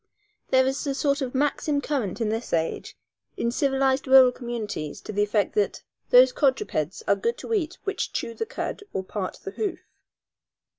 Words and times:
There 0.49 0.65
is 0.65 0.87
a 0.87 0.95
sort 0.95 1.21
of 1.21 1.35
maxim 1.35 1.79
current 1.79 2.19
in 2.21 2.29
this 2.29 2.53
age, 2.53 2.97
in 3.37 3.51
civilized 3.51 4.07
rural 4.07 4.31
communities, 4.31 4.99
to 5.01 5.11
the 5.13 5.21
effect 5.21 5.53
that 5.53 5.83
those 6.09 6.31
quadrupeds 6.31 7.03
are 7.07 7.15
good 7.15 7.37
to 7.37 7.53
eat 7.53 7.77
which 7.83 8.11
"chew 8.11 8.33
the 8.33 8.47
cud 8.47 8.81
or 8.93 9.03
part 9.03 9.37
the 9.43 9.51
hoof." 9.51 9.77